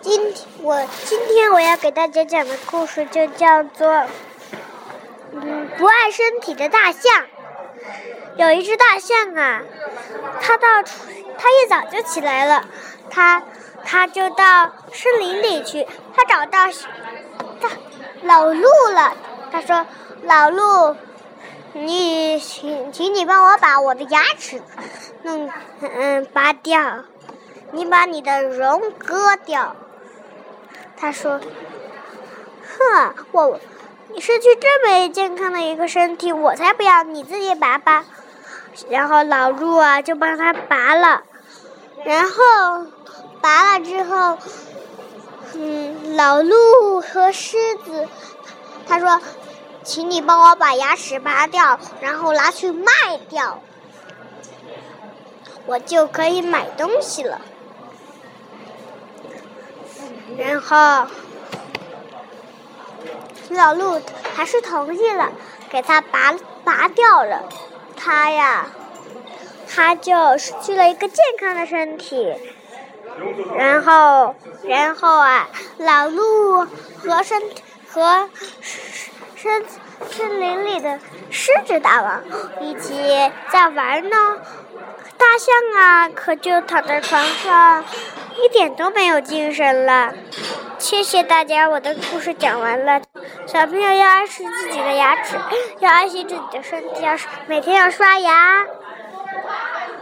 [0.00, 3.88] 今我今天我要给大家讲的故事就叫做
[5.32, 7.02] 《嗯不爱身体的大象》。
[8.36, 9.62] 有一只大象啊，
[10.40, 10.66] 它到
[11.38, 12.64] 它一早就起来了，
[13.10, 13.42] 它
[13.84, 16.66] 它就到森林里去，它找到
[17.60, 17.70] 它
[18.22, 19.12] 老鹿了。
[19.52, 19.86] 他说
[20.24, 20.96] ：“老鹿，
[21.74, 24.60] 你请请你帮我把我的牙齿
[25.22, 25.48] 弄
[25.80, 27.04] 嗯拔掉，
[27.70, 29.76] 你把你的绒割掉。”
[30.96, 31.40] 他说
[32.78, 33.60] ：“哼，我
[34.08, 37.02] 你失去这么健康的一个身体，我才不要！
[37.02, 38.04] 你自己拔吧。”
[38.90, 41.22] 然后老鹿啊就帮他拔了，
[42.04, 42.86] 然后
[43.40, 44.38] 拔了之后，
[45.54, 48.08] 嗯，老鹿和狮子
[48.88, 49.20] 他说
[49.84, 52.84] ：“请你帮我把牙齿拔掉，然后拿去卖
[53.28, 53.60] 掉，
[55.66, 57.40] 我就可以买东西了。”
[60.38, 61.06] 然后，
[63.50, 64.00] 老鹿
[64.34, 65.30] 还是同意了，
[65.70, 67.48] 给他拔拔掉了。
[67.96, 68.66] 他呀，
[69.68, 72.34] 他就失去了一个健康的身体。
[73.56, 76.66] 然后，然后啊，老鹿
[76.98, 77.40] 和森
[77.88, 78.28] 和
[79.36, 79.64] 森
[80.10, 80.98] 森林里的
[81.30, 82.22] 狮子大王
[82.60, 84.16] 一起在玩呢。
[85.16, 87.84] 大象啊，可就躺在床上。
[88.42, 90.12] 一点都没有精神了。
[90.78, 93.00] 谢谢大家，我的故事讲完了。
[93.46, 95.36] 小朋友要爱惜自己的牙齿，
[95.78, 98.64] 要爱惜自己的身体，要每天要刷牙。